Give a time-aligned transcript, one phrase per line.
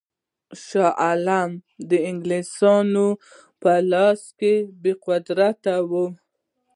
[0.65, 1.49] شاه عالم
[1.89, 3.07] د انګلیسیانو
[3.61, 6.05] په لاس کې بې قدرته وو.